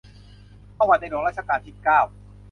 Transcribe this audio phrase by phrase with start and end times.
[0.77, 1.99] ประวัติในหลวงรัชกาลที่เก้า